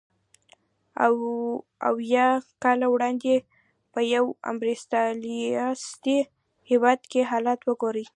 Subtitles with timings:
[1.87, 3.33] اویای کاله وړاندې
[3.93, 6.17] په یو امپریالیستي
[6.69, 8.05] هېواد کې حالت وګورئ